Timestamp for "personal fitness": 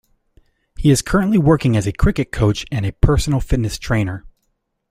2.91-3.77